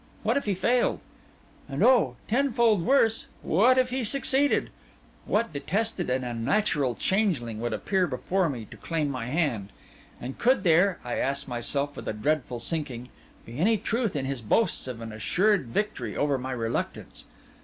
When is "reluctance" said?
16.53-17.25